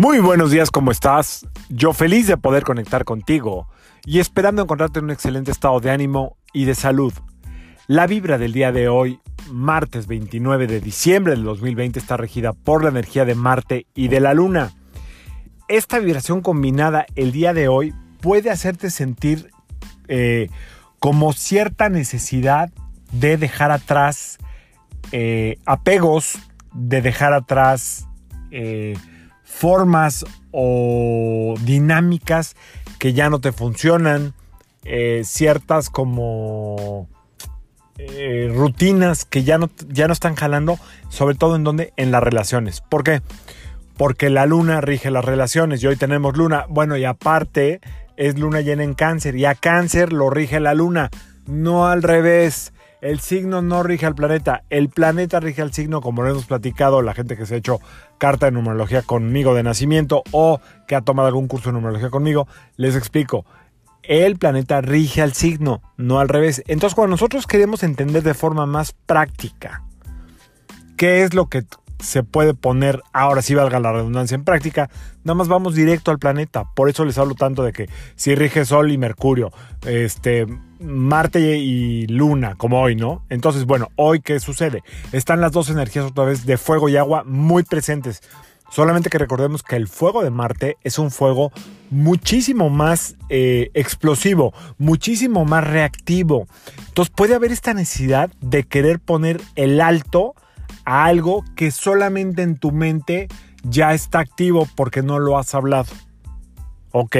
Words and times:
Muy 0.00 0.20
buenos 0.20 0.52
días, 0.52 0.70
¿cómo 0.70 0.92
estás? 0.92 1.44
Yo 1.70 1.92
feliz 1.92 2.28
de 2.28 2.36
poder 2.36 2.62
conectar 2.62 3.04
contigo 3.04 3.66
y 4.06 4.20
esperando 4.20 4.62
encontrarte 4.62 5.00
en 5.00 5.06
un 5.06 5.10
excelente 5.10 5.50
estado 5.50 5.80
de 5.80 5.90
ánimo 5.90 6.36
y 6.52 6.66
de 6.66 6.76
salud. 6.76 7.12
La 7.88 8.06
vibra 8.06 8.38
del 8.38 8.52
día 8.52 8.70
de 8.70 8.88
hoy, 8.88 9.18
martes 9.50 10.06
29 10.06 10.68
de 10.68 10.80
diciembre 10.80 11.34
del 11.34 11.42
2020, 11.42 11.98
está 11.98 12.16
regida 12.16 12.52
por 12.52 12.84
la 12.84 12.90
energía 12.90 13.24
de 13.24 13.34
Marte 13.34 13.86
y 13.92 14.06
de 14.06 14.20
la 14.20 14.34
Luna. 14.34 14.70
Esta 15.66 15.98
vibración 15.98 16.42
combinada 16.42 17.04
el 17.16 17.32
día 17.32 17.52
de 17.52 17.66
hoy 17.66 17.92
puede 18.20 18.50
hacerte 18.50 18.90
sentir 18.90 19.50
eh, 20.06 20.48
como 21.00 21.32
cierta 21.32 21.88
necesidad 21.88 22.70
de 23.10 23.36
dejar 23.36 23.72
atrás 23.72 24.38
eh, 25.10 25.56
apegos, 25.66 26.38
de 26.72 27.02
dejar 27.02 27.32
atrás... 27.32 28.06
Eh, 28.52 28.96
formas 29.48 30.24
o 30.52 31.54
dinámicas 31.62 32.54
que 32.98 33.12
ya 33.12 33.30
no 33.30 33.40
te 33.40 33.52
funcionan, 33.52 34.34
eh, 34.84 35.22
ciertas 35.24 35.90
como 35.90 37.08
eh, 37.98 38.50
rutinas 38.54 39.24
que 39.24 39.42
ya 39.42 39.58
no, 39.58 39.70
ya 39.88 40.06
no 40.06 40.12
están 40.12 40.36
jalando, 40.36 40.78
sobre 41.08 41.34
todo 41.34 41.56
en 41.56 41.64
donde, 41.64 41.92
en 41.96 42.10
las 42.12 42.22
relaciones. 42.22 42.80
¿Por 42.80 43.02
qué? 43.02 43.22
Porque 43.96 44.30
la 44.30 44.46
luna 44.46 44.80
rige 44.80 45.10
las 45.10 45.24
relaciones 45.24 45.82
y 45.82 45.88
hoy 45.88 45.96
tenemos 45.96 46.36
luna. 46.36 46.66
Bueno, 46.68 46.96
y 46.96 47.04
aparte 47.04 47.80
es 48.16 48.38
luna 48.38 48.60
llena 48.60 48.84
en 48.84 48.94
cáncer 48.94 49.34
y 49.36 49.44
a 49.44 49.54
cáncer 49.54 50.12
lo 50.12 50.30
rige 50.30 50.60
la 50.60 50.74
luna, 50.74 51.10
no 51.46 51.88
al 51.88 52.02
revés. 52.02 52.72
El 53.00 53.20
signo 53.20 53.62
no 53.62 53.84
rige 53.84 54.06
al 54.06 54.16
planeta, 54.16 54.64
el 54.70 54.88
planeta 54.88 55.38
rige 55.38 55.62
al 55.62 55.72
signo, 55.72 56.00
como 56.00 56.22
lo 56.22 56.30
hemos 56.30 56.46
platicado, 56.46 57.00
la 57.00 57.14
gente 57.14 57.36
que 57.36 57.46
se 57.46 57.54
ha 57.54 57.58
hecho 57.58 57.80
carta 58.18 58.46
de 58.46 58.52
numerología 58.52 59.02
conmigo 59.02 59.54
de 59.54 59.62
nacimiento 59.62 60.24
o 60.32 60.60
que 60.88 60.96
ha 60.96 61.02
tomado 61.02 61.28
algún 61.28 61.46
curso 61.46 61.68
de 61.68 61.74
numerología 61.74 62.10
conmigo, 62.10 62.48
les 62.76 62.96
explico. 62.96 63.46
El 64.02 64.36
planeta 64.36 64.80
rige 64.80 65.22
al 65.22 65.32
signo, 65.32 65.80
no 65.96 66.18
al 66.18 66.28
revés. 66.28 66.64
Entonces, 66.66 66.96
cuando 66.96 67.12
nosotros 67.12 67.46
queremos 67.46 67.84
entender 67.84 68.24
de 68.24 68.34
forma 68.34 68.66
más 68.66 68.92
práctica 69.06 69.84
qué 70.96 71.22
es 71.22 71.34
lo 71.34 71.46
que 71.46 71.64
se 71.98 72.22
puede 72.22 72.54
poner, 72.54 73.02
ahora 73.12 73.42
sí 73.42 73.54
valga 73.54 73.80
la 73.80 73.92
redundancia 73.92 74.34
en 74.34 74.44
práctica, 74.44 74.88
nada 75.24 75.34
más 75.34 75.48
vamos 75.48 75.74
directo 75.74 76.10
al 76.10 76.18
planeta. 76.18 76.64
Por 76.74 76.88
eso 76.88 77.04
les 77.04 77.18
hablo 77.18 77.34
tanto 77.34 77.62
de 77.62 77.72
que 77.72 77.88
si 78.16 78.34
rige 78.34 78.64
Sol 78.64 78.90
y 78.90 78.98
Mercurio, 78.98 79.52
este, 79.86 80.46
Marte 80.80 81.56
y 81.58 82.06
Luna, 82.06 82.54
como 82.56 82.80
hoy, 82.80 82.94
¿no? 82.94 83.24
Entonces, 83.28 83.64
bueno, 83.64 83.88
hoy 83.96 84.20
qué 84.20 84.38
sucede? 84.40 84.82
Están 85.12 85.40
las 85.40 85.52
dos 85.52 85.70
energías 85.70 86.06
otra 86.06 86.24
vez 86.24 86.46
de 86.46 86.56
fuego 86.56 86.88
y 86.88 86.96
agua 86.96 87.24
muy 87.24 87.62
presentes. 87.62 88.22
Solamente 88.70 89.08
que 89.08 89.18
recordemos 89.18 89.62
que 89.62 89.76
el 89.76 89.88
fuego 89.88 90.22
de 90.22 90.30
Marte 90.30 90.76
es 90.84 90.98
un 90.98 91.10
fuego 91.10 91.52
muchísimo 91.90 92.68
más 92.68 93.16
eh, 93.30 93.70
explosivo, 93.72 94.52
muchísimo 94.76 95.46
más 95.46 95.66
reactivo. 95.66 96.46
Entonces 96.88 97.12
puede 97.16 97.34
haber 97.34 97.50
esta 97.50 97.72
necesidad 97.72 98.30
de 98.42 98.64
querer 98.64 99.00
poner 99.00 99.40
el 99.56 99.80
alto 99.80 100.34
a 100.88 101.04
algo 101.04 101.44
que 101.54 101.70
solamente 101.70 102.40
en 102.40 102.56
tu 102.56 102.72
mente 102.72 103.28
ya 103.62 103.92
está 103.92 104.20
activo 104.20 104.66
porque 104.74 105.02
no 105.02 105.18
lo 105.18 105.36
has 105.36 105.54
hablado. 105.54 105.92
¿Ok? 106.92 107.16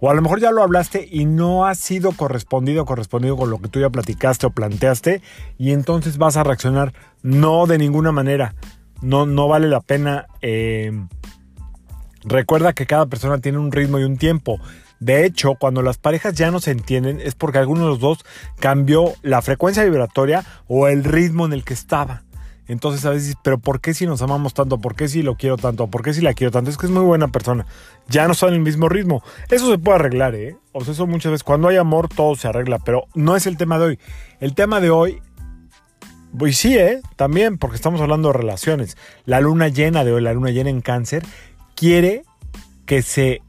O 0.00 0.10
a 0.10 0.14
lo 0.14 0.20
mejor 0.20 0.38
ya 0.38 0.50
lo 0.50 0.62
hablaste 0.62 1.08
y 1.10 1.24
no 1.24 1.64
ha 1.64 1.74
sido 1.74 2.12
correspondido 2.12 2.84
correspondido 2.84 3.38
con 3.38 3.48
lo 3.48 3.58
que 3.58 3.68
tú 3.68 3.80
ya 3.80 3.88
platicaste 3.88 4.44
o 4.44 4.50
planteaste 4.50 5.22
y 5.56 5.72
entonces 5.72 6.18
vas 6.18 6.36
a 6.36 6.44
reaccionar 6.44 6.92
no 7.22 7.66
de 7.66 7.78
ninguna 7.78 8.12
manera. 8.12 8.54
No, 9.00 9.24
no 9.24 9.48
vale 9.48 9.68
la 9.68 9.80
pena. 9.80 10.26
Eh, 10.42 10.92
recuerda 12.22 12.74
que 12.74 12.84
cada 12.84 13.06
persona 13.06 13.38
tiene 13.38 13.56
un 13.56 13.72
ritmo 13.72 13.98
y 13.98 14.04
un 14.04 14.18
tiempo. 14.18 14.60
De 15.00 15.24
hecho, 15.24 15.54
cuando 15.58 15.80
las 15.80 15.96
parejas 15.96 16.34
ya 16.34 16.50
no 16.50 16.60
se 16.60 16.72
entienden 16.72 17.20
es 17.22 17.34
porque 17.34 17.58
alguno 17.58 17.84
de 17.84 17.88
los 17.88 18.00
dos 18.00 18.26
cambió 18.60 19.14
la 19.22 19.40
frecuencia 19.40 19.84
vibratoria 19.84 20.44
o 20.68 20.88
el 20.88 21.02
ritmo 21.02 21.46
en 21.46 21.54
el 21.54 21.64
que 21.64 21.72
estaba. 21.72 22.25
Entonces 22.68 23.04
a 23.04 23.10
veces, 23.10 23.36
pero 23.42 23.58
¿por 23.58 23.80
qué 23.80 23.94
si 23.94 24.06
nos 24.06 24.22
amamos 24.22 24.54
tanto? 24.54 24.78
¿Por 24.78 24.96
qué 24.96 25.08
si 25.08 25.22
lo 25.22 25.36
quiero 25.36 25.56
tanto? 25.56 25.86
¿Por 25.86 26.02
qué 26.02 26.12
si 26.12 26.20
la 26.20 26.34
quiero 26.34 26.50
tanto? 26.50 26.70
Es 26.70 26.76
que 26.76 26.86
es 26.86 26.92
muy 26.92 27.04
buena 27.04 27.28
persona. 27.28 27.66
Ya 28.08 28.26
no 28.26 28.32
están 28.32 28.50
en 28.50 28.56
el 28.56 28.60
mismo 28.60 28.88
ritmo. 28.88 29.22
Eso 29.50 29.70
se 29.70 29.78
puede 29.78 29.96
arreglar, 29.96 30.34
¿eh? 30.34 30.56
O 30.72 30.84
sea, 30.84 30.92
eso 30.92 31.06
muchas 31.06 31.32
veces, 31.32 31.44
cuando 31.44 31.68
hay 31.68 31.76
amor, 31.76 32.08
todo 32.08 32.34
se 32.34 32.48
arregla, 32.48 32.78
pero 32.78 33.04
no 33.14 33.36
es 33.36 33.46
el 33.46 33.56
tema 33.56 33.78
de 33.78 33.84
hoy. 33.84 33.98
El 34.40 34.54
tema 34.54 34.80
de 34.80 34.90
hoy, 34.90 35.22
pues 36.36 36.58
sí, 36.58 36.76
¿eh? 36.76 37.00
También, 37.16 37.56
porque 37.58 37.76
estamos 37.76 38.00
hablando 38.00 38.28
de 38.28 38.38
relaciones. 38.38 38.96
La 39.24 39.40
luna 39.40 39.68
llena 39.68 40.04
de 40.04 40.12
hoy, 40.12 40.22
la 40.22 40.32
luna 40.32 40.50
llena 40.50 40.70
en 40.70 40.80
cáncer, 40.80 41.24
quiere 41.74 42.24
que 42.84 43.02
se 43.02 43.42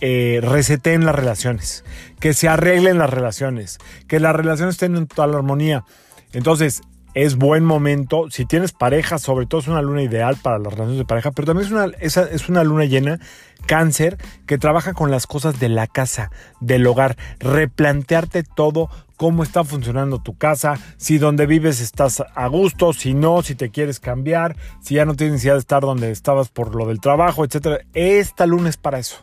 eh, 0.00 0.40
las 0.42 1.14
relaciones, 1.14 1.84
que 2.20 2.32
se 2.32 2.48
arreglen 2.48 2.98
las 2.98 3.10
relaciones, 3.10 3.78
que 4.08 4.20
las 4.20 4.34
relaciones 4.34 4.76
estén 4.76 4.96
en 4.96 5.06
total 5.06 5.34
armonía. 5.34 5.84
Entonces, 6.32 6.82
es 7.14 7.36
buen 7.36 7.64
momento. 7.64 8.30
Si 8.30 8.44
tienes 8.44 8.72
pareja, 8.72 9.18
sobre 9.18 9.46
todo 9.46 9.60
es 9.60 9.68
una 9.68 9.82
luna 9.82 10.02
ideal 10.02 10.36
para 10.40 10.58
las 10.58 10.72
relaciones 10.72 10.98
de 10.98 11.04
pareja, 11.04 11.30
pero 11.30 11.46
también 11.46 11.66
es 11.66 11.72
una, 11.72 12.26
es 12.30 12.48
una 12.48 12.64
luna 12.64 12.84
llena, 12.84 13.18
cáncer, 13.66 14.18
que 14.46 14.58
trabaja 14.58 14.94
con 14.94 15.10
las 15.10 15.26
cosas 15.26 15.58
de 15.60 15.68
la 15.68 15.86
casa, 15.86 16.30
del 16.60 16.86
hogar. 16.86 17.16
Replantearte 17.38 18.42
todo, 18.42 18.90
cómo 19.16 19.42
está 19.42 19.64
funcionando 19.64 20.22
tu 20.22 20.38
casa, 20.38 20.78
si 20.96 21.18
donde 21.18 21.46
vives 21.46 21.80
estás 21.80 22.22
a 22.34 22.46
gusto, 22.46 22.92
si 22.92 23.12
no, 23.14 23.42
si 23.42 23.54
te 23.54 23.70
quieres 23.70 24.00
cambiar, 24.00 24.56
si 24.80 24.94
ya 24.94 25.04
no 25.04 25.14
tienes 25.14 25.34
necesidad 25.34 25.54
de 25.54 25.60
estar 25.60 25.82
donde 25.82 26.10
estabas 26.10 26.48
por 26.48 26.74
lo 26.74 26.86
del 26.86 27.00
trabajo, 27.00 27.44
etc. 27.44 27.84
Esta 27.92 28.46
luna 28.46 28.70
es 28.70 28.76
para 28.76 28.98
eso. 28.98 29.16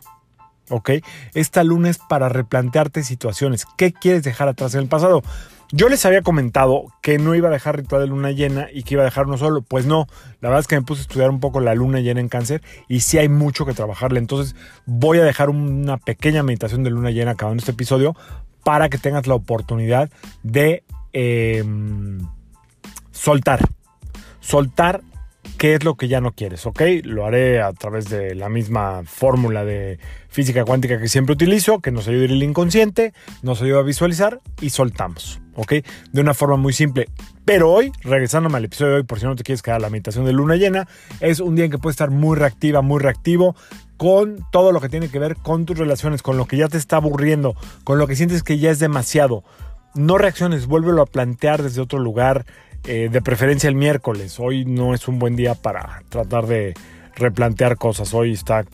¿Ok? 0.70 0.90
Esta 1.34 1.64
luna 1.64 1.90
es 1.90 1.98
para 1.98 2.28
replantearte 2.28 3.02
situaciones. 3.02 3.66
¿Qué 3.76 3.92
quieres 3.92 4.22
dejar 4.22 4.48
atrás 4.48 4.74
en 4.74 4.80
el 4.80 4.88
pasado? 4.88 5.22
Yo 5.70 5.90
les 5.90 6.06
había 6.06 6.22
comentado 6.22 6.86
que 7.02 7.18
no 7.18 7.34
iba 7.34 7.48
a 7.48 7.52
dejar 7.52 7.76
ritual 7.76 8.00
de 8.00 8.08
luna 8.08 8.30
llena 8.30 8.68
y 8.72 8.84
que 8.84 8.94
iba 8.94 9.02
a 9.02 9.04
dejar 9.04 9.26
uno 9.26 9.36
solo. 9.36 9.60
Pues 9.60 9.84
no, 9.84 10.06
la 10.40 10.48
verdad 10.48 10.60
es 10.60 10.66
que 10.66 10.76
me 10.76 10.82
puse 10.82 11.00
a 11.00 11.02
estudiar 11.02 11.28
un 11.28 11.40
poco 11.40 11.60
la 11.60 11.74
luna 11.74 12.00
llena 12.00 12.20
en 12.20 12.28
cáncer 12.28 12.62
y 12.88 13.00
sí 13.00 13.18
hay 13.18 13.28
mucho 13.28 13.66
que 13.66 13.74
trabajarle. 13.74 14.18
Entonces 14.18 14.56
voy 14.86 15.18
a 15.18 15.24
dejar 15.24 15.50
una 15.50 15.98
pequeña 15.98 16.42
meditación 16.42 16.84
de 16.84 16.90
luna 16.90 17.10
llena 17.10 17.32
acabando 17.32 17.60
este 17.60 17.72
episodio 17.72 18.16
para 18.64 18.88
que 18.88 18.96
tengas 18.96 19.26
la 19.26 19.34
oportunidad 19.34 20.10
de 20.42 20.84
em, 21.12 22.26
soltar. 23.10 23.60
Soltar 24.40 25.02
qué 25.58 25.74
es 25.74 25.84
lo 25.84 25.96
que 25.96 26.08
ya 26.08 26.20
no 26.20 26.32
quieres, 26.32 26.64
¿ok? 26.66 26.80
Lo 27.02 27.26
haré 27.26 27.60
a 27.60 27.72
través 27.72 28.08
de 28.08 28.34
la 28.36 28.48
misma 28.48 29.02
fórmula 29.04 29.64
de 29.64 29.98
física 30.28 30.64
cuántica 30.64 31.00
que 31.00 31.08
siempre 31.08 31.32
utilizo, 31.32 31.80
que 31.80 31.90
nos 31.90 32.06
ayuda 32.06 32.26
el 32.26 32.42
inconsciente, 32.42 33.12
nos 33.42 33.60
ayuda 33.60 33.80
a 33.80 33.82
visualizar 33.82 34.40
y 34.60 34.70
soltamos, 34.70 35.40
¿ok? 35.56 35.74
De 36.12 36.20
una 36.20 36.32
forma 36.32 36.56
muy 36.56 36.72
simple. 36.72 37.08
Pero 37.44 37.72
hoy, 37.72 37.90
regresándome 38.02 38.56
al 38.56 38.66
episodio 38.66 38.92
de 38.92 38.96
hoy, 38.98 39.02
por 39.02 39.18
si 39.18 39.26
no 39.26 39.34
te 39.34 39.42
quieres 39.42 39.62
quedar 39.62 39.78
a 39.78 39.80
la 39.80 39.90
meditación 39.90 40.24
de 40.24 40.32
luna 40.32 40.54
llena, 40.54 40.86
es 41.20 41.40
un 41.40 41.56
día 41.56 41.64
en 41.64 41.72
que 41.72 41.78
puedes 41.78 41.94
estar 41.94 42.10
muy 42.10 42.36
reactiva, 42.36 42.80
muy 42.80 43.00
reactivo 43.00 43.56
con 43.96 44.46
todo 44.52 44.70
lo 44.70 44.80
que 44.80 44.88
tiene 44.88 45.08
que 45.08 45.18
ver 45.18 45.34
con 45.34 45.66
tus 45.66 45.76
relaciones, 45.76 46.22
con 46.22 46.36
lo 46.36 46.46
que 46.46 46.56
ya 46.56 46.68
te 46.68 46.78
está 46.78 46.96
aburriendo, 46.96 47.56
con 47.82 47.98
lo 47.98 48.06
que 48.06 48.14
sientes 48.14 48.44
que 48.44 48.58
ya 48.58 48.70
es 48.70 48.78
demasiado. 48.78 49.42
No 49.94 50.18
reacciones, 50.18 50.66
vuélvelo 50.66 51.02
a 51.02 51.06
plantear 51.06 51.64
desde 51.64 51.80
otro 51.80 51.98
lugar 51.98 52.46
eh, 52.84 53.08
de 53.10 53.22
preferencia 53.22 53.68
el 53.68 53.74
miércoles. 53.74 54.38
Hoy 54.38 54.64
no 54.64 54.94
es 54.94 55.08
un 55.08 55.18
buen 55.18 55.36
día 55.36 55.54
para 55.54 56.02
tratar 56.08 56.46
de 56.46 56.74
replantear 57.14 57.76
cosas. 57.76 58.14
Hoy 58.14 58.32
está, 58.32 58.64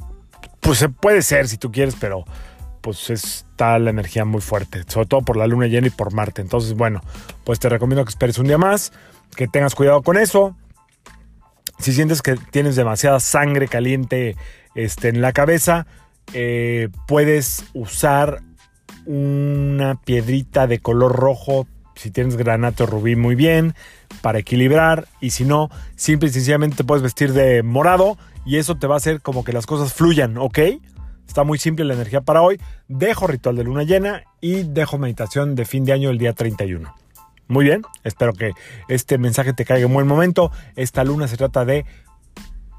pues 0.61 0.87
puede 1.01 1.23
ser 1.23 1.49
si 1.49 1.57
tú 1.57 1.73
quieres, 1.73 1.97
pero 1.99 2.25
pues 2.81 3.09
está 3.09 3.79
la 3.79 3.91
energía 3.91 4.27
muy 4.27 4.43
fuerte, 4.43 4.83
sobre 4.87 5.07
todo 5.07 5.23
por 5.23 5.39
la 5.39 5.47
luna 5.47 5.67
llena 5.67 5.87
y 5.87 5.91
por 5.91 6.13
Marte. 6.13 6.43
Entonces, 6.43 6.75
bueno, 6.75 7.01
pues 7.45 7.59
te 7.59 7.71
recomiendo 7.71 8.05
que 8.05 8.11
esperes 8.11 8.39
un 8.39 8.47
día 8.47 8.59
más, 8.59 8.93
que 9.37 9.49
tengas 9.49 9.75
cuidado 9.75 10.03
con 10.03 10.19
eso. 10.19 10.55
Si 11.79 11.93
sientes 11.93 12.21
que 12.21 12.37
tienes 12.51 12.77
demasiada 12.77 13.21
sangre 13.21 13.69
caliente 13.69 14.37
este, 14.75 15.09
en 15.09 15.23
la 15.23 15.33
cabeza, 15.33 15.87
eh, 16.35 16.89
puedes 17.07 17.65
usar 17.73 18.43
una 19.07 19.95
piedrita 19.97 20.67
de 20.67 20.79
color 20.79 21.17
rojo 21.17 21.67
si 21.95 22.11
tienes 22.11 22.37
granato 22.37 22.87
rubí 22.87 23.17
muy 23.17 23.35
bien 23.35 23.75
para 24.21 24.39
equilibrar 24.39 25.09
y 25.21 25.31
si 25.31 25.45
no, 25.45 25.71
simple 25.97 26.29
y 26.29 26.33
sencillamente 26.33 26.77
te 26.77 26.85
puedes 26.85 27.03
vestir 27.03 27.33
de 27.33 27.63
morado 27.63 28.17
y 28.45 28.57
eso 28.57 28.77
te 28.77 28.87
va 28.87 28.95
a 28.95 28.99
hacer 28.99 29.21
como 29.21 29.45
que 29.45 29.53
las 29.53 29.67
cosas 29.67 29.93
fluyan, 29.93 30.37
¿ok? 30.39 30.59
Está 31.27 31.45
muy 31.45 31.59
simple 31.59 31.85
la 31.85 31.95
energía 31.95 32.21
para 32.21 32.43
hoy. 32.43 32.61
Dejo 32.89 33.27
ritual 33.27 33.57
de 33.57 33.65
luna 33.65 33.83
llena 33.83 34.23
y 34.41 34.63
dejo 34.65 34.99
meditación 34.99 35.55
de 35.55 35.65
fin 35.65 35.85
de 35.85 35.93
año 35.93 36.11
el 36.11 36.19
día 36.19 36.33
31. 36.33 36.95
Muy 37.49 37.65
bien, 37.65 37.83
espero 38.05 38.33
que 38.33 38.53
este 38.89 39.19
mensaje 39.19 39.53
te 39.53 39.65
caiga 39.65 39.87
en 39.87 39.93
buen 39.93 40.07
momento. 40.07 40.51
Esta 40.77 41.05
luna 41.05 41.29
se 41.29 41.37
trata 41.37 41.65
de, 41.65 41.85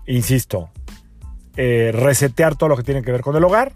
insisto, 0.07 0.69
eh, 1.55 1.91
resetear 1.93 2.55
todo 2.55 2.69
lo 2.69 2.77
que 2.77 2.83
tiene 2.83 3.01
que 3.01 3.11
ver 3.11 3.21
con 3.21 3.35
el 3.35 3.43
hogar, 3.43 3.73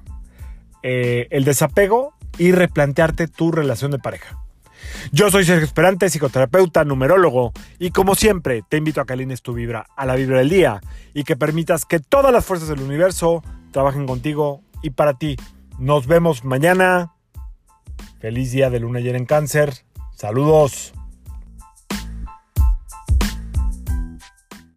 eh, 0.84 1.28
el 1.30 1.44
desapego 1.44 2.14
y 2.38 2.52
replantearte 2.52 3.28
tu 3.28 3.52
relación 3.52 3.92
de 3.92 4.00
pareja. 4.00 4.38
Yo 5.12 5.32
soy 5.32 5.46
Sergio 5.46 5.66
Esperante, 5.66 6.10
psicoterapeuta, 6.10 6.84
numerólogo, 6.84 7.52
y 7.80 7.92
como 7.92 8.16
siempre 8.16 8.64
te 8.70 8.78
invito 8.78 9.02
a 9.02 9.06
que 9.06 9.14
alines 9.14 9.42
tu 9.42 9.54
vibra 9.54 9.88
a 9.96 10.06
la 10.06 10.16
vibra 10.16 10.40
del 10.40 10.50
día 10.50 10.82
y 11.14 11.24
que 11.24 11.36
permitas 11.36 11.86
que 11.86 12.00
todas 12.00 12.32
las 12.32 12.46
fuerzas 12.46 12.70
del 12.70 12.82
universo 12.82 13.44
trabajen 13.72 14.06
contigo 14.06 14.62
y 14.84 14.92
para 14.92 15.14
ti. 15.14 15.38
Nos 15.78 16.08
vemos 16.08 16.44
mañana. 16.44 17.14
Feliz 18.20 18.52
día 18.52 18.70
de 18.70 18.80
luna 18.80 19.00
llena 19.00 19.18
en 19.18 19.26
cáncer. 19.26 19.74
Saludos. 20.16 20.94